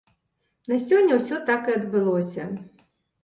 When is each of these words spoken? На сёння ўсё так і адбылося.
На 0.71 0.77
сёння 0.85 1.13
ўсё 1.19 1.37
так 1.49 1.69
і 1.71 1.75
адбылося. 1.81 2.47